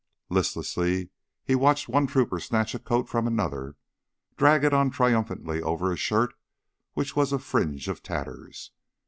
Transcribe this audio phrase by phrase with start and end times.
[0.29, 1.09] Listlessly
[1.43, 3.75] he watched one trooper snatch a coat from another,
[4.35, 6.33] drag it on triumphantly over a shirt
[6.95, 8.71] which was a fringe of tatters.